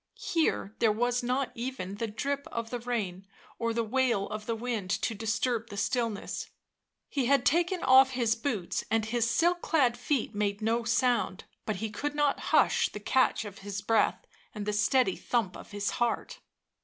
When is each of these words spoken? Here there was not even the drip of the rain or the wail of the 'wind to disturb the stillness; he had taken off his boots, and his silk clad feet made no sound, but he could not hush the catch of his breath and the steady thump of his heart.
Here 0.17 0.73
there 0.79 0.91
was 0.91 1.21
not 1.21 1.51
even 1.53 1.93
the 1.97 2.07
drip 2.07 2.47
of 2.51 2.71
the 2.71 2.79
rain 2.79 3.27
or 3.59 3.71
the 3.71 3.83
wail 3.83 4.27
of 4.29 4.47
the 4.47 4.55
'wind 4.55 4.89
to 4.89 5.13
disturb 5.13 5.69
the 5.69 5.77
stillness; 5.77 6.49
he 7.07 7.27
had 7.27 7.45
taken 7.45 7.83
off 7.83 8.09
his 8.13 8.33
boots, 8.35 8.83
and 8.89 9.05
his 9.05 9.29
silk 9.29 9.61
clad 9.61 9.95
feet 9.95 10.33
made 10.33 10.59
no 10.59 10.83
sound, 10.83 11.43
but 11.67 11.75
he 11.75 11.91
could 11.91 12.15
not 12.15 12.39
hush 12.49 12.89
the 12.89 12.99
catch 12.99 13.45
of 13.45 13.59
his 13.59 13.83
breath 13.83 14.25
and 14.55 14.65
the 14.65 14.73
steady 14.73 15.15
thump 15.15 15.55
of 15.55 15.69
his 15.69 15.91
heart. 15.91 16.39